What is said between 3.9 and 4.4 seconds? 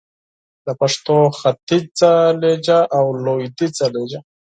لهجه